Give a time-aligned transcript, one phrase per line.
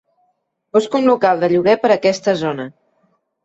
[0.77, 2.69] Busco un local de lloguer per aquesta zona.